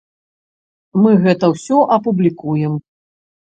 Мы 1.03 1.11
гэта 1.25 1.45
ўсё 1.53 1.77
апублікуем. 1.97 2.73